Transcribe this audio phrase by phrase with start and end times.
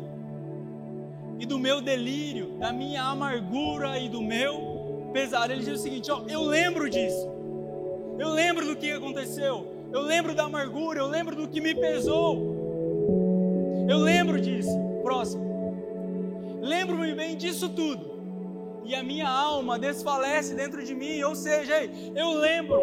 [1.38, 5.52] e do meu delírio, da minha amargura e do meu pesar.
[5.52, 7.30] Ele diz o seguinte: ó, eu lembro disso,
[8.18, 13.86] eu lembro do que aconteceu, eu lembro da amargura, eu lembro do que me pesou,
[13.88, 14.76] eu lembro disso.
[15.04, 15.49] Próximo.
[16.70, 21.74] Lembro-me bem disso tudo, e a minha alma desfalece dentro de mim, ou seja,
[22.16, 22.80] eu lembro,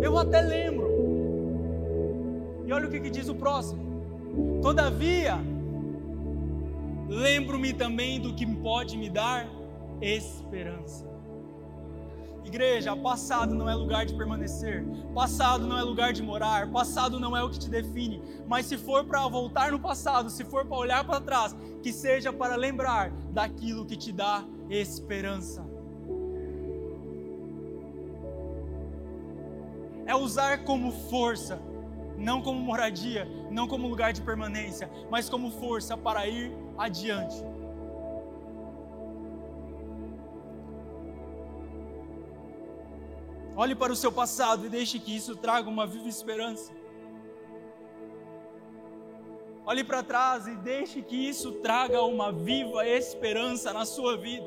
[0.00, 0.86] eu até lembro.
[2.64, 4.60] E olha o que, que diz o próximo.
[4.62, 5.36] Todavia,
[7.08, 9.48] lembro-me também do que pode me dar
[10.00, 11.15] esperança.
[12.46, 17.36] Igreja, passado não é lugar de permanecer, passado não é lugar de morar, passado não
[17.36, 20.76] é o que te define, mas se for para voltar no passado, se for para
[20.76, 25.66] olhar para trás, que seja para lembrar daquilo que te dá esperança.
[30.06, 31.60] É usar como força,
[32.16, 37.44] não como moradia, não como lugar de permanência, mas como força para ir adiante.
[43.56, 46.70] Olhe para o seu passado e deixe que isso traga uma viva esperança.
[49.64, 54.46] Olhe para trás e deixe que isso traga uma viva esperança na sua vida.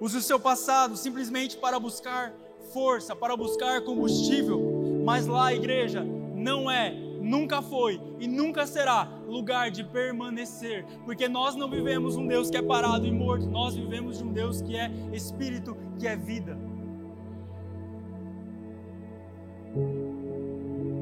[0.00, 2.34] Use o seu passado simplesmente para buscar
[2.72, 4.60] força, para buscar combustível,
[5.04, 6.90] mas lá, igreja, não é,
[7.22, 12.56] nunca foi e nunca será lugar de permanecer, porque nós não vivemos um Deus que
[12.56, 16.58] é parado e morto, nós vivemos de um Deus que é espírito, que é vida.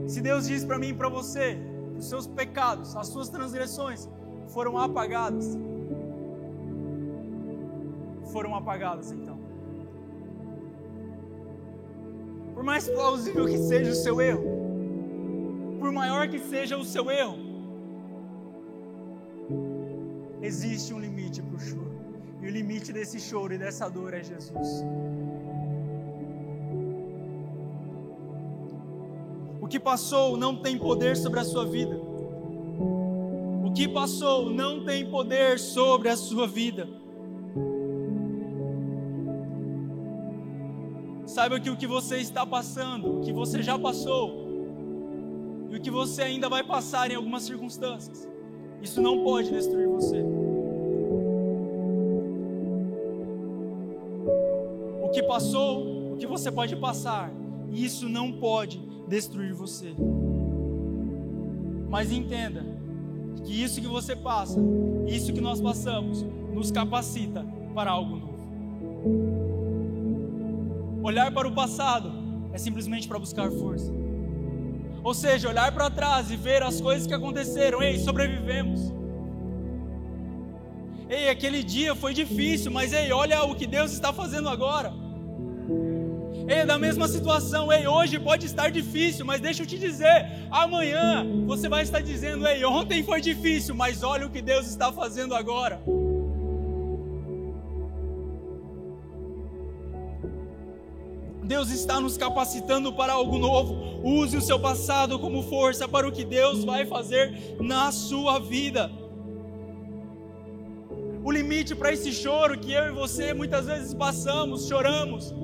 [0.06, 1.56] Se Deus diz para mim e para você,
[1.98, 4.08] os seus pecados, as suas transgressões
[4.48, 5.56] foram apagadas,
[8.32, 9.38] foram apagadas então.
[12.54, 14.59] Por mais plausível que seja o seu erro,
[15.80, 17.38] por maior que seja o seu erro,
[20.42, 21.90] existe um limite para o choro.
[22.42, 24.84] E o limite desse choro e dessa dor é Jesus.
[29.60, 31.96] O que passou não tem poder sobre a sua vida.
[33.64, 36.86] O que passou não tem poder sobre a sua vida.
[41.24, 44.39] Saiba que o que você está passando, o que você já passou,
[45.70, 48.28] e o que você ainda vai passar em algumas circunstâncias.
[48.82, 50.20] Isso não pode destruir você.
[55.02, 57.32] O que passou, o que você pode passar,
[57.70, 59.94] isso não pode destruir você.
[61.88, 62.64] Mas entenda
[63.44, 64.60] que isso que você passa,
[65.06, 66.22] isso que nós passamos,
[66.52, 68.40] nos capacita para algo novo.
[71.02, 72.12] Olhar para o passado
[72.52, 73.99] é simplesmente para buscar força.
[75.02, 77.82] Ou seja, olhar para trás e ver as coisas que aconteceram.
[77.82, 78.92] Ei, sobrevivemos.
[81.08, 84.92] Ei, aquele dia foi difícil, mas ei, olha o que Deus está fazendo agora.
[86.48, 91.26] Ei, da mesma situação, ei, hoje pode estar difícil, mas deixa eu te dizer, amanhã
[91.46, 95.34] você vai estar dizendo, ei, ontem foi difícil, mas olha o que Deus está fazendo
[95.34, 95.80] agora.
[101.50, 103.74] Deus está nos capacitando para algo novo.
[104.04, 108.88] Use o seu passado como força para o que Deus vai fazer na sua vida.
[111.24, 115.34] O limite para esse choro que eu e você muitas vezes passamos, choramos,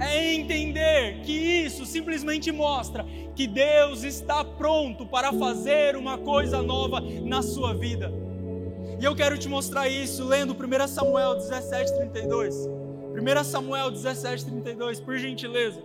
[0.00, 1.32] é entender que
[1.66, 3.04] isso simplesmente mostra
[3.36, 8.10] que Deus está pronto para fazer uma coisa nova na sua vida.
[8.98, 12.83] E eu quero te mostrar isso lendo 1 Samuel 17, 32.
[13.14, 15.80] 1 Samuel 17, 32, por gentileza.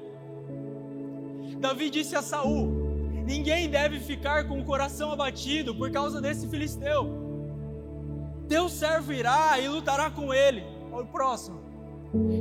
[1.59, 7.07] Davi disse a Saul: Ninguém deve ficar com o coração abatido por causa desse filisteu.
[8.47, 10.63] Teu servo irá e lutará com ele.
[10.91, 11.59] Olha o próximo.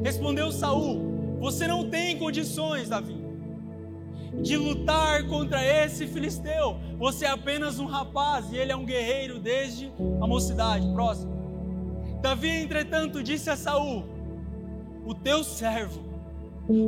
[0.02, 3.22] Respondeu Saul: Você não tem condições, Davi,
[4.40, 6.78] de lutar contra esse filisteu.
[6.98, 9.92] Você é apenas um rapaz e ele é um guerreiro desde
[10.22, 10.90] a mocidade.
[10.94, 11.36] Próximo.
[12.22, 14.17] Davi, entretanto, disse a Saul:
[15.08, 16.02] o teu servo.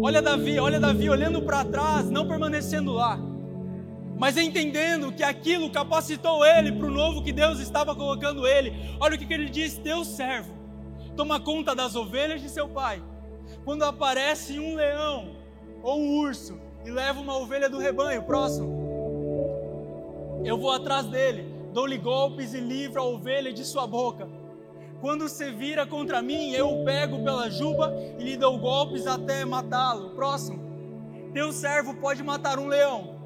[0.03, 3.19] Olha Davi, olha Davi olhando para trás, não permanecendo lá,
[4.19, 8.75] mas entendendo que aquilo capacitou ele para o novo que Deus estava colocando ele.
[9.01, 10.53] Olha o que, que ele diz: teu servo
[11.17, 13.03] toma conta das ovelhas de seu pai.
[13.65, 15.35] Quando aparece um leão
[15.83, 18.69] ou um urso e leva uma ovelha do rebanho, próximo,
[20.45, 24.29] eu vou atrás dele dou-lhe golpes e livro a ovelha de sua boca.
[25.01, 29.45] Quando se vira contra mim, eu o pego pela juba e lhe dou golpes até
[29.45, 30.11] matá-lo.
[30.11, 30.61] Próximo.
[31.33, 33.20] Teu servo pode matar um leão.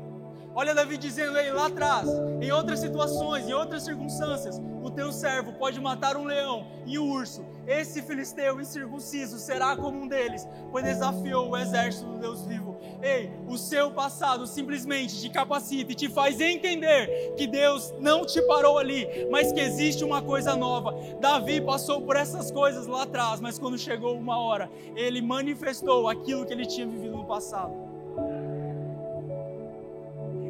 [0.56, 2.08] Olha Davi dizendo aí lá atrás,
[2.40, 7.10] em outras situações, em outras circunstâncias, o teu servo pode matar um leão e um
[7.10, 7.44] urso.
[7.66, 12.76] Esse filisteu incircunciso será como um deles, pois desafiou o exército do Deus vivo.
[13.02, 18.40] Ei, o seu passado simplesmente te capacita e te faz entender que Deus não te
[18.42, 20.94] parou ali, mas que existe uma coisa nova.
[21.20, 26.46] Davi passou por essas coisas lá atrás, mas quando chegou uma hora, ele manifestou aquilo
[26.46, 27.83] que ele tinha vivido no passado.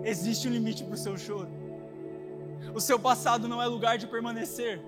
[0.04, 1.48] Existe um limite para o seu choro.
[2.74, 4.80] O seu passado não é lugar de permanecer.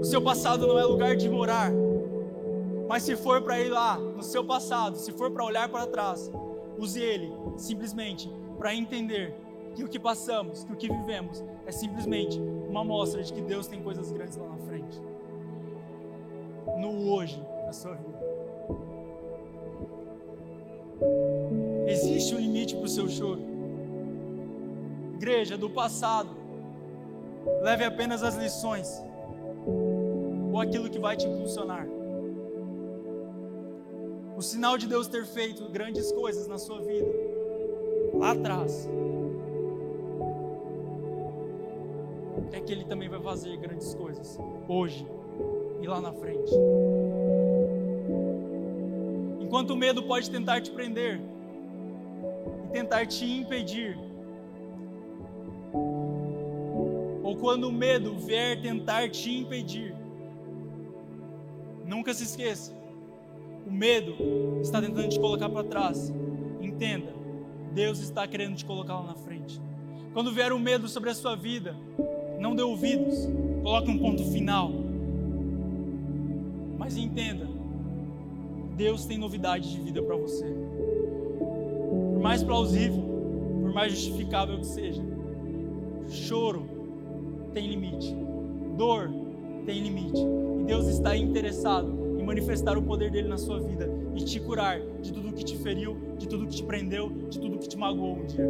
[0.00, 1.72] O seu passado não é lugar de morar.
[2.86, 6.30] Mas se for para ir lá no seu passado, se for para olhar para trás,
[6.78, 9.34] use ele simplesmente para entender
[9.74, 13.66] que o que passamos, que o que vivemos é simplesmente uma amostra de que Deus
[13.66, 15.00] tem coisas grandes lá na frente.
[16.78, 18.18] No hoje da sua vida.
[21.86, 23.57] Existe um limite para o seu choro
[25.18, 26.30] igreja do passado,
[27.60, 29.02] leve apenas as lições
[30.52, 31.86] ou aquilo que vai te impulsionar.
[34.36, 37.12] O sinal de Deus ter feito grandes coisas na sua vida,
[38.14, 38.88] lá atrás,
[42.52, 44.38] é que Ele também vai fazer grandes coisas,
[44.68, 45.04] hoje
[45.82, 46.52] e lá na frente.
[49.40, 51.20] Enquanto o medo pode tentar te prender
[52.66, 54.07] e tentar te impedir
[57.38, 59.94] quando o medo vier tentar te impedir,
[61.84, 62.72] nunca se esqueça:
[63.66, 64.14] o medo
[64.60, 66.12] está tentando te colocar para trás.
[66.60, 67.12] Entenda,
[67.72, 69.60] Deus está querendo te colocar lá na frente.
[70.12, 71.76] Quando vier o medo sobre a sua vida,
[72.38, 73.28] não dê ouvidos,
[73.62, 74.70] coloque um ponto final.
[76.78, 77.46] Mas entenda,
[78.76, 80.46] Deus tem novidade de vida para você.
[82.14, 83.02] Por mais plausível,
[83.60, 85.02] por mais justificável que seja,
[86.08, 86.77] choro
[87.58, 88.16] tem limite,
[88.76, 89.10] dor
[89.66, 90.20] tem limite.
[90.60, 94.80] E Deus está interessado em manifestar o poder dele na sua vida e te curar
[95.02, 98.18] de tudo que te feriu, de tudo que te prendeu, de tudo que te magoou
[98.18, 98.48] um dia.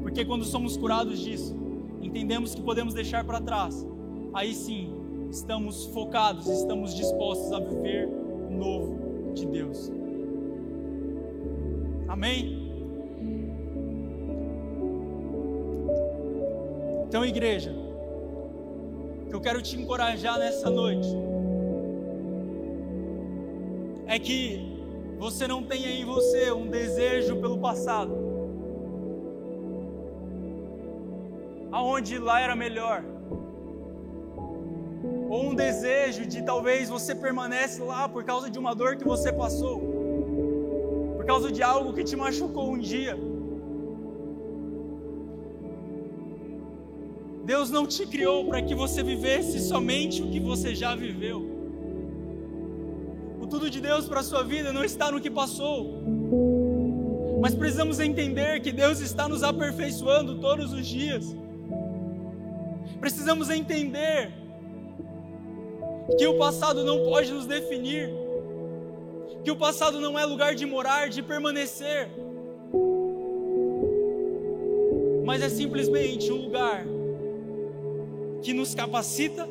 [0.00, 1.54] Porque quando somos curados disso,
[2.00, 3.86] entendemos que podemos deixar para trás,
[4.32, 4.90] aí sim
[5.30, 9.92] estamos focados, estamos dispostos a viver o novo de Deus.
[12.08, 12.67] Amém?
[17.08, 17.74] Então, igreja,
[19.30, 21.08] eu quero te encorajar nessa noite
[24.06, 24.84] é que
[25.18, 28.14] você não tenha em você um desejo pelo passado,
[31.72, 33.02] aonde lá era melhor,
[35.30, 39.32] ou um desejo de talvez você permanece lá por causa de uma dor que você
[39.32, 39.80] passou,
[41.16, 43.27] por causa de algo que te machucou um dia.
[47.48, 51.38] Deus não te criou para que você vivesse somente o que você já viveu.
[53.40, 56.02] O tudo de Deus para a sua vida não está no que passou.
[57.40, 61.34] Mas precisamos entender que Deus está nos aperfeiçoando todos os dias.
[63.00, 64.30] Precisamos entender
[66.18, 68.10] que o passado não pode nos definir,
[69.42, 72.10] que o passado não é lugar de morar, de permanecer,
[75.24, 76.97] mas é simplesmente um lugar
[78.42, 79.48] que nos capacita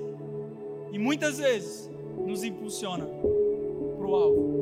[0.92, 1.90] e muitas vezes
[2.26, 4.58] nos impulsiona para o alvo.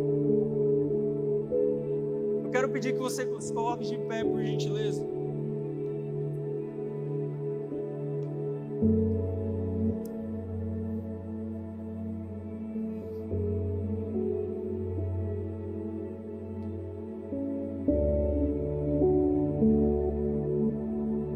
[2.44, 5.06] Eu quero pedir que você se coloque de pé, por gentileza.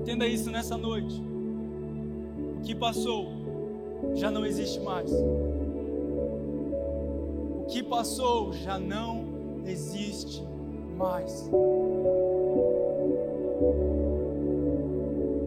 [0.01, 1.28] Entenda isso nessa noite
[2.69, 3.25] que passou
[4.13, 5.11] já não existe mais.
[5.11, 5.55] O
[7.67, 9.25] que passou já não
[9.65, 10.43] existe
[10.95, 11.49] mais.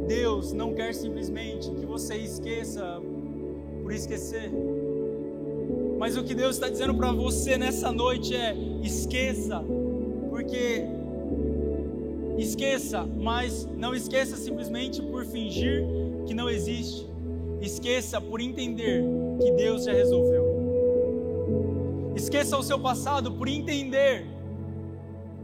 [0.09, 3.01] Deus não quer simplesmente que você esqueça
[3.83, 4.51] por esquecer.
[6.01, 8.53] Mas o que Deus está dizendo para você nessa noite é:
[8.83, 9.65] esqueça,
[10.29, 10.87] porque
[12.37, 15.85] esqueça, mas não esqueça simplesmente por fingir
[16.27, 17.12] que não existe.
[17.63, 19.05] Esqueça por entender
[19.41, 20.43] que Deus já resolveu.
[22.17, 24.27] Esqueça o seu passado por entender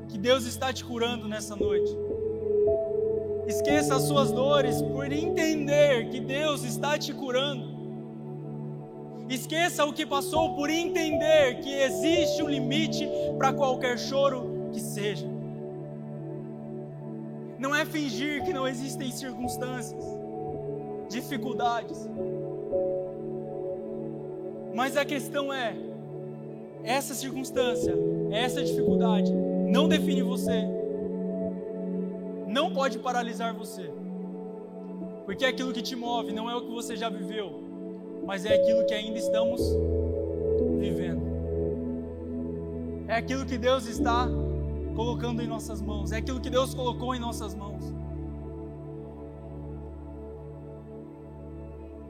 [0.09, 1.97] que Deus está te curando nessa noite.
[3.47, 7.79] Esqueça as suas dores por entender que Deus está te curando.
[9.29, 13.09] Esqueça o que passou por entender que existe um limite
[13.39, 15.27] para qualquer choro que seja.
[17.59, 20.18] Não é fingir que não existem circunstâncias,
[21.09, 22.09] dificuldades.
[24.75, 25.77] Mas a questão é:
[26.85, 27.95] essa circunstância,
[28.31, 30.65] essa dificuldade não define você,
[32.47, 33.91] não pode paralisar você.
[35.25, 37.61] Porque aquilo que te move não é o que você já viveu,
[38.25, 39.61] mas é aquilo que ainda estamos
[40.79, 41.23] vivendo.
[43.07, 44.27] É aquilo que Deus está
[44.95, 47.98] colocando em nossas mãos, é aquilo que Deus colocou em nossas mãos.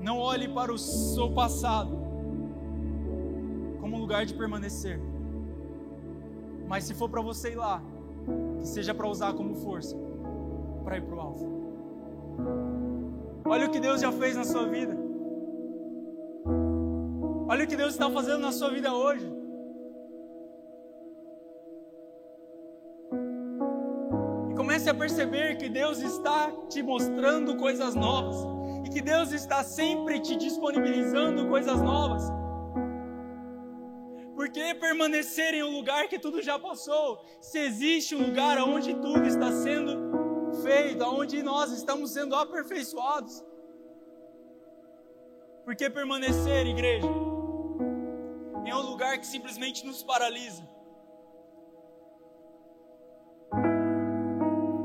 [0.00, 1.96] Não olhe para o seu passado
[3.80, 5.00] como lugar de permanecer.
[6.66, 7.82] Mas se for para você ir lá,
[8.58, 9.96] que seja para usar como força
[10.88, 11.46] para ir para o alvo.
[13.44, 14.96] Olha o que Deus já fez na sua vida.
[17.46, 19.30] Olha o que Deus está fazendo na sua vida hoje.
[24.50, 28.57] E comece a perceber que Deus está te mostrando coisas novas.
[28.84, 32.24] E que Deus está sempre te disponibilizando coisas novas.
[34.34, 37.24] Por que permanecer em um lugar que tudo já passou?
[37.40, 43.44] Se existe um lugar onde tudo está sendo feito, aonde nós estamos sendo aperfeiçoados.
[45.64, 47.06] Por que permanecer, igreja,
[48.64, 50.62] em um lugar que simplesmente nos paralisa?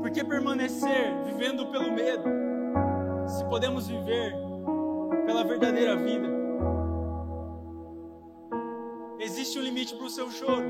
[0.00, 2.24] Por que permanecer vivendo pelo medo,
[3.34, 4.32] se podemos viver
[5.26, 6.28] pela verdadeira vida?
[9.18, 10.66] Existe um limite para o seu choro.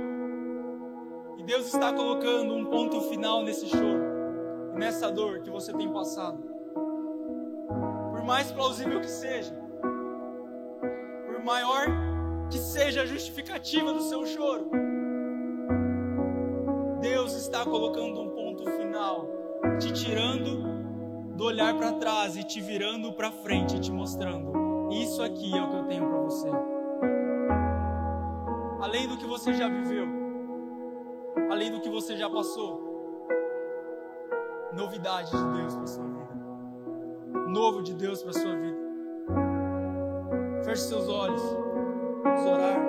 [1.37, 4.15] E Deus está colocando um ponto final nesse choro
[4.75, 6.43] nessa dor que você tem passado.
[8.11, 9.55] Por mais plausível que seja,
[11.27, 11.87] por maior
[12.51, 14.71] que seja a justificativa do seu choro,
[17.01, 19.29] Deus está colocando um ponto final,
[19.79, 20.84] te tirando
[21.35, 25.69] do olhar para trás e te virando para frente, te mostrando: isso aqui é o
[25.69, 26.49] que eu tenho para você.
[28.81, 30.07] Além do que você já viveu,
[31.51, 33.27] além do que você já passou,
[34.75, 36.25] novidade de Deus para sua vida.
[37.49, 38.85] Novo de Deus para sua vida.
[40.65, 41.43] Feche seus olhos.
[42.23, 42.81] Vamos orar.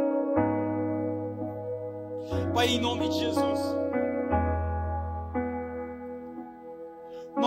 [2.54, 3.85] Pai, em nome de Jesus.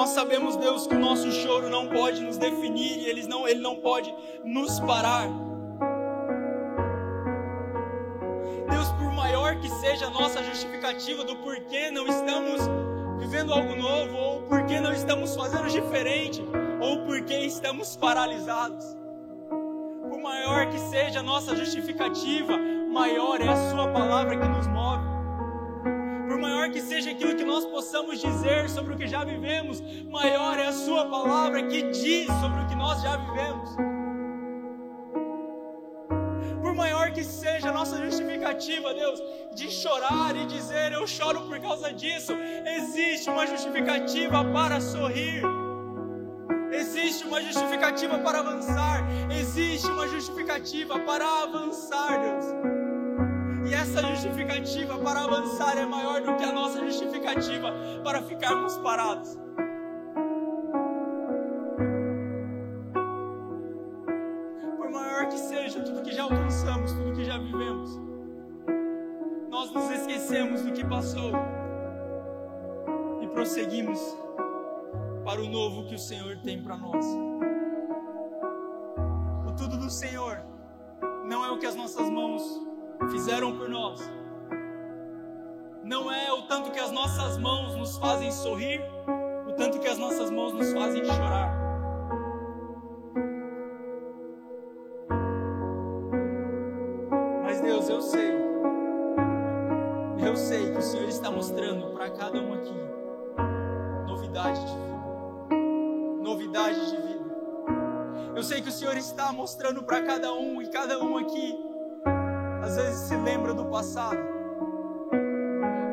[0.08, 3.60] Nós sabemos, Deus, que o nosso choro não pode nos definir e ele não, ele
[3.60, 4.10] não pode
[4.42, 5.28] nos parar.
[8.70, 12.62] Deus, por maior que seja a nossa justificativa do porquê não estamos
[13.18, 16.42] vivendo algo novo, ou porque não estamos fazendo diferente,
[16.80, 18.96] ou porque estamos paralisados.
[20.08, 22.56] Por maior que seja a nossa justificativa,
[22.90, 25.07] maior é a Sua palavra que nos move.
[26.68, 30.58] Por maior que seja aquilo que nós possamos dizer sobre o que já vivemos, maior
[30.58, 33.98] é a Sua palavra que diz sobre o que nós já vivemos
[36.78, 39.20] maior que seja a nossa justificativa, Deus,
[39.52, 42.32] de chorar e dizer eu choro por causa disso,
[42.76, 45.42] existe uma justificativa para sorrir.
[46.70, 52.77] Existe uma justificativa para avançar, existe uma justificativa para avançar, Deus.
[53.68, 57.72] E essa justificativa para avançar é maior do que a nossa justificativa
[58.02, 59.38] para ficarmos parados.
[66.28, 67.98] alcançamos, tudo que já vivemos.
[69.48, 71.32] Nós nos esquecemos do que passou
[73.22, 73.98] e prosseguimos
[75.24, 77.04] para o novo que o Senhor tem para nós.
[79.46, 80.42] O tudo do Senhor
[81.26, 82.42] não é o que as nossas mãos
[83.10, 84.00] fizeram por nós.
[85.84, 88.80] Não é o tanto que as nossas mãos nos fazem sorrir,
[89.48, 91.68] o tanto que as nossas mãos nos fazem chorar.
[101.38, 102.74] mostrando para cada um aqui
[104.08, 104.98] novidade de vida.
[106.20, 107.24] Novidade de vida.
[108.34, 111.56] Eu sei que o Senhor está mostrando para cada um e cada um aqui
[112.78, 114.18] vezes se lembra do passado.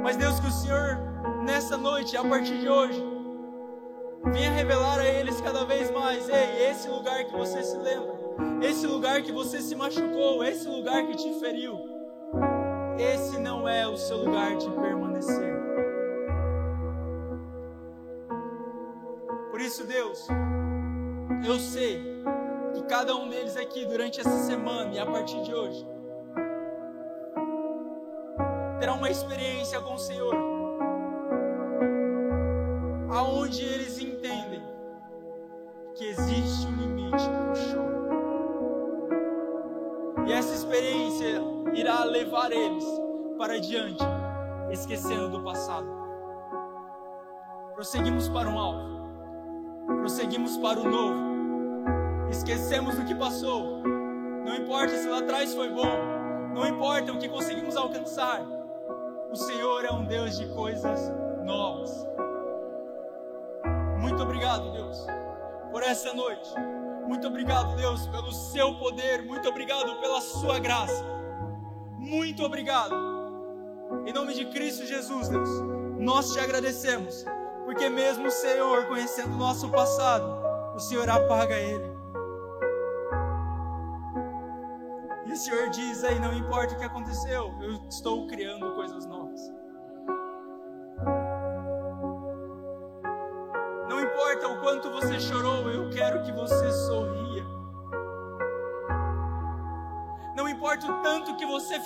[0.04, 1.00] Mas Deus que o Senhor
[1.44, 3.04] nessa noite, a partir de hoje,
[4.26, 8.14] venha revelar a eles cada vez mais, ei, esse lugar que você se lembra,
[8.62, 11.76] esse lugar que você se machucou, esse lugar que te feriu,
[13.00, 15.56] esse não é o seu lugar de permanecer.
[19.50, 20.28] Por isso, Deus,
[21.48, 22.00] eu sei
[22.76, 25.95] que cada um deles aqui durante essa semana e a partir de hoje
[28.86, 30.36] terá uma experiência com o Senhor,
[33.10, 34.62] aonde eles entendem
[35.96, 38.06] que existe um limite para o choro.
[40.28, 41.42] E essa experiência
[41.74, 42.86] irá levar eles
[43.40, 44.04] para diante,
[44.70, 45.88] esquecendo do passado.
[47.74, 48.94] Prosseguimos para um alvo
[49.98, 51.20] prosseguimos para o novo.
[52.30, 53.82] Esquecemos do que passou.
[54.46, 55.98] Não importa se lá atrás foi bom,
[56.54, 58.55] não importa o que conseguimos alcançar.
[59.32, 61.12] O Senhor é um Deus de coisas
[61.44, 62.08] novas.
[64.00, 65.06] Muito obrigado, Deus,
[65.72, 66.50] por essa noite.
[67.08, 69.24] Muito obrigado, Deus, pelo seu poder.
[69.24, 71.04] Muito obrigado pela sua graça.
[71.98, 72.96] Muito obrigado.
[74.06, 75.50] Em nome de Cristo Jesus, Deus,
[75.98, 77.26] nós te agradecemos
[77.66, 80.24] porque mesmo o Senhor, conhecendo o nosso passado,
[80.76, 81.96] o Senhor apaga ele.
[85.26, 89.15] E o Senhor diz aí: não importa o que aconteceu, eu estou criando coisas novas.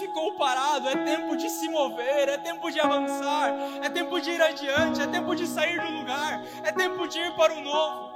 [0.10, 4.42] Ficou parado, é tempo de se mover, é tempo de avançar, é tempo de ir
[4.42, 8.10] adiante, é tempo de sair do lugar, é tempo de ir para o novo.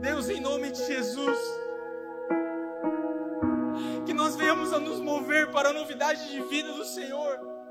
[0.00, 1.38] Deus, em nome de Jesus,
[4.04, 7.61] que nós venhamos a nos mover para a novidade de vida do Senhor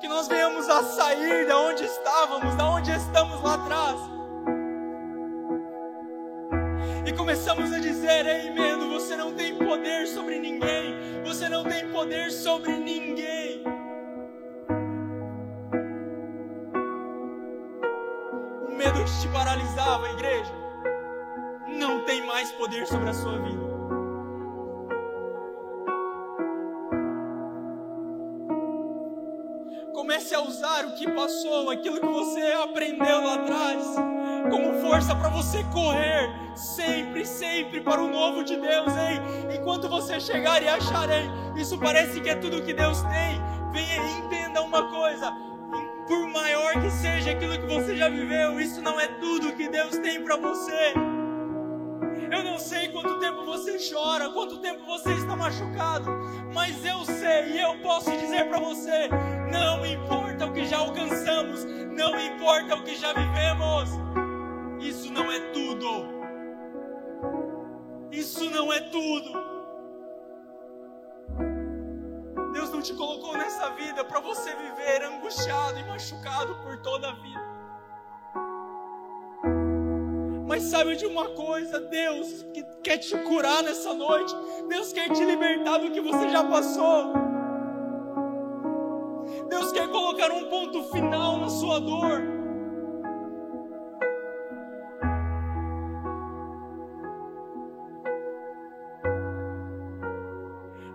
[0.00, 4.00] que nós venhamos a sair da onde estávamos, da onde estamos lá atrás.
[7.06, 11.90] E começamos a dizer: Ei, medo, você não tem poder sobre ninguém, você não tem
[11.90, 13.64] poder sobre ninguém.
[18.68, 20.52] O medo que te paralisava, igreja,
[21.68, 23.59] não tem mais poder sobre a sua vida.
[30.20, 33.82] Comece a usar o que passou, aquilo que você aprendeu lá atrás,
[34.50, 39.18] como força para você correr sempre, sempre para o novo de Deus, hein?
[39.58, 41.30] Enquanto você chegar e achar, hein?
[41.56, 43.40] Isso parece que é tudo que Deus tem.
[43.72, 45.34] Venha e entenda uma coisa:
[46.06, 49.96] por maior que seja aquilo que você já viveu, isso não é tudo que Deus
[49.96, 50.92] tem para você.
[52.30, 56.10] Eu não sei quanto tempo você chora, quanto tempo você está machucado,
[56.54, 59.08] mas eu sei e eu posso dizer para você:
[59.50, 63.90] não importa o que já alcançamos, não importa o que já vivemos,
[64.80, 66.20] isso não é tudo.
[68.12, 69.32] Isso não é tudo.
[72.52, 77.12] Deus não te colocou nessa vida para você viver angustiado e machucado por toda a
[77.12, 77.39] vida.
[80.50, 84.34] Mas sabe de uma coisa, Deus que quer te curar nessa noite,
[84.68, 87.12] Deus quer te libertar do que você já passou.
[89.48, 92.20] Deus quer colocar um ponto final na sua dor.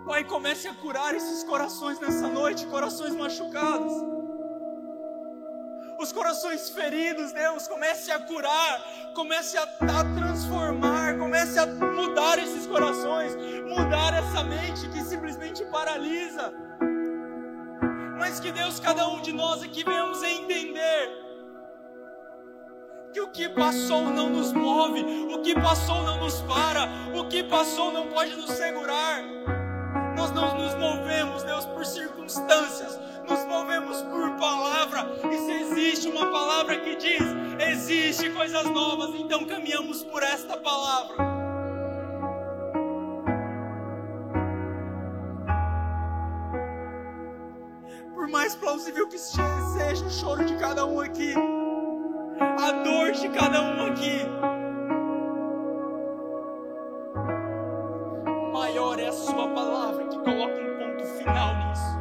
[0.05, 4.14] Pai, comece a curar esses corações nessa noite, corações machucados
[6.05, 8.79] os corações feridos, Deus, comece a curar,
[9.15, 13.35] comece a, a transformar, comece a mudar esses corações,
[13.67, 16.53] mudar essa mente que simplesmente paralisa.
[18.19, 21.09] Mas que Deus, cada um de nós aqui venhamos a entender
[23.11, 25.01] que o que passou não nos move,
[25.33, 29.23] o que passou não nos para, o que passou não pode nos segurar.
[30.15, 35.07] Nós não nos movemos, Deus, por circunstâncias, nos movemos por palavra.
[35.31, 37.21] E se existe uma palavra que diz,
[37.59, 41.15] existe coisas novas, então caminhamos por esta palavra.
[48.13, 51.33] Por mais plausível que seja o choro de cada um aqui,
[52.39, 54.21] a dor de cada um aqui,
[58.51, 61.94] maior é a Sua palavra que coloca um ponto final nisso.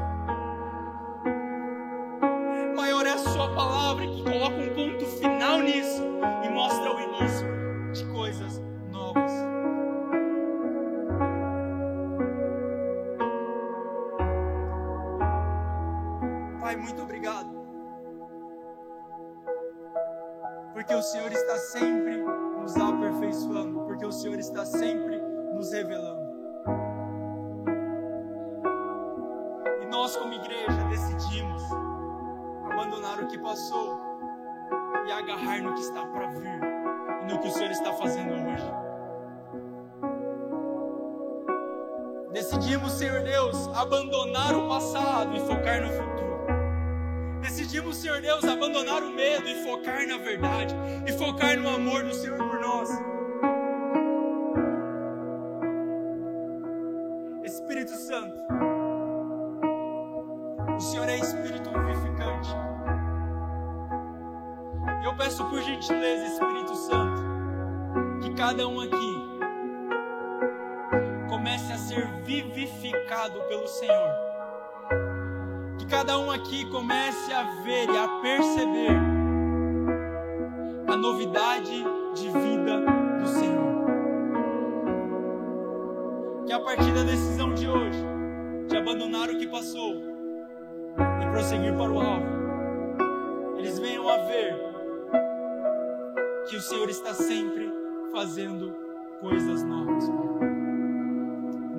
[42.34, 46.46] Decidimos, Senhor Deus, abandonar o passado e focar no futuro.
[47.40, 50.74] Decidimos, Senhor Deus, abandonar o medo e focar na verdade
[51.06, 52.88] e focar no amor do Senhor por nós.
[57.44, 58.34] Espírito Santo,
[60.76, 62.50] o Senhor é Espírito vivificante.
[65.02, 67.22] E eu peço por gentileza, Espírito Santo,
[68.22, 69.03] que cada um aqui
[73.24, 74.10] vivificado pelo Senhor.
[75.78, 78.96] Que cada um aqui comece a ver e a perceber
[80.86, 81.84] a novidade
[82.14, 82.80] de vida
[83.20, 83.84] do Senhor.
[86.46, 88.04] Que a partir da decisão de hoje,
[88.68, 89.94] de abandonar o que passou
[91.22, 92.26] e prosseguir para o alvo,
[93.58, 94.54] eles venham a ver
[96.48, 97.72] que o Senhor está sempre
[98.12, 98.74] fazendo
[99.20, 100.04] coisas novas.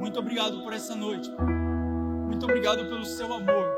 [0.06, 1.32] Muito obrigado por essa noite.
[1.40, 3.76] Muito obrigado pelo seu amor.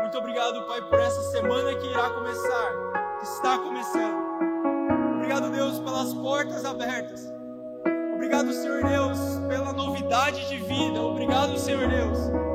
[0.00, 2.72] Muito obrigado, Pai, por essa semana que irá começar,
[3.18, 4.18] que está começando.
[5.16, 7.34] Obrigado, Deus, pelas portas abertas.
[8.14, 9.18] Obrigado, Senhor Deus,
[9.48, 11.02] pela novidade de vida.
[11.02, 12.47] Obrigado, Senhor Deus.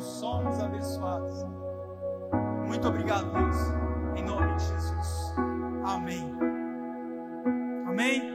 [0.00, 1.44] Somos abençoados.
[2.66, 3.56] Muito obrigado, Deus.
[4.16, 5.34] Em nome de Jesus.
[5.84, 6.34] Amém.
[7.86, 8.34] Amém.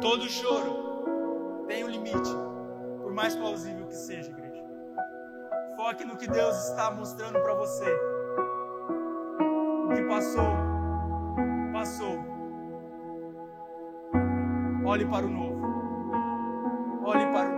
[0.00, 2.30] Todo choro tem um limite,
[3.02, 4.64] por mais plausível que seja, igreja.
[5.76, 7.90] Foque no que Deus está mostrando para você.
[9.84, 10.54] O que passou,
[11.72, 12.18] passou.
[14.86, 15.60] Olhe para o novo.
[17.04, 17.57] Olhe para o